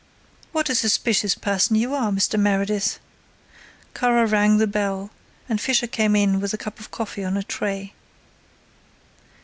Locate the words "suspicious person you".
0.73-1.93